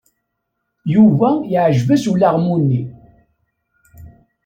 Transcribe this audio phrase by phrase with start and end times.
[0.93, 2.81] Yuba yeɛjeb-as ulaɣmu-nni.